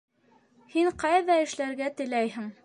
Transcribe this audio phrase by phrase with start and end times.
[0.75, 2.51] Һин ҡайҙа эшләргә теләйһең?